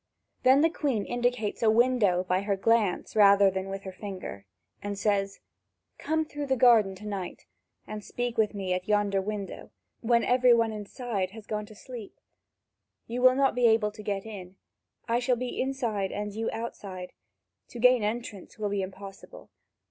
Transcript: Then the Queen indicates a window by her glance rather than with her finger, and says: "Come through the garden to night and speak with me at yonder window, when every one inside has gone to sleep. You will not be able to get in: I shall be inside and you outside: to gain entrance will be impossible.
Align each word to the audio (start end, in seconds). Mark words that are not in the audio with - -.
Then 0.41 0.61
the 0.61 0.69
Queen 0.71 1.05
indicates 1.05 1.61
a 1.61 1.69
window 1.69 2.23
by 2.23 2.41
her 2.41 2.55
glance 2.57 3.15
rather 3.15 3.51
than 3.51 3.69
with 3.69 3.83
her 3.83 3.91
finger, 3.91 4.47
and 4.81 4.97
says: 4.97 5.41
"Come 5.99 6.25
through 6.25 6.47
the 6.47 6.55
garden 6.55 6.95
to 6.95 7.05
night 7.05 7.45
and 7.85 8.03
speak 8.03 8.35
with 8.35 8.55
me 8.55 8.73
at 8.73 8.87
yonder 8.87 9.21
window, 9.21 9.69
when 9.99 10.23
every 10.23 10.55
one 10.55 10.71
inside 10.71 11.29
has 11.37 11.45
gone 11.45 11.67
to 11.67 11.75
sleep. 11.75 12.19
You 13.05 13.21
will 13.21 13.35
not 13.35 13.53
be 13.53 13.67
able 13.67 13.91
to 13.91 14.01
get 14.01 14.25
in: 14.25 14.55
I 15.07 15.19
shall 15.19 15.35
be 15.35 15.61
inside 15.61 16.11
and 16.11 16.33
you 16.33 16.49
outside: 16.51 17.13
to 17.67 17.77
gain 17.77 18.01
entrance 18.03 18.57
will 18.57 18.69
be 18.69 18.81
impossible. 18.81 19.51